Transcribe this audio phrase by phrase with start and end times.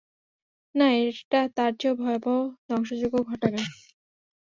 [0.75, 2.37] না, এটা তার চেয়েও ভয়াবহ
[2.67, 3.61] ধ্বংসযজ্ঞ ঘটাবে!